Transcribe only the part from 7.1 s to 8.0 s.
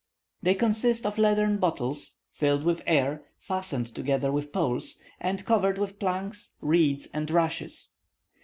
and rushes.